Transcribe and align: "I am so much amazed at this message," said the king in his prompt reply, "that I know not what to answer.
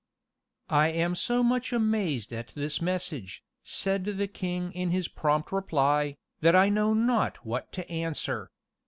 "I 0.71 0.87
am 0.87 1.13
so 1.13 1.43
much 1.43 1.71
amazed 1.71 2.33
at 2.33 2.47
this 2.55 2.81
message," 2.81 3.43
said 3.61 4.05
the 4.05 4.27
king 4.27 4.71
in 4.73 4.89
his 4.89 5.07
prompt 5.07 5.51
reply, 5.51 6.17
"that 6.39 6.55
I 6.55 6.69
know 6.69 6.95
not 6.95 7.45
what 7.45 7.71
to 7.73 7.87
answer. 7.87 8.49